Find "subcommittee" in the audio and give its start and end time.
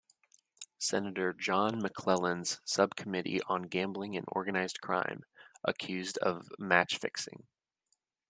2.65-3.39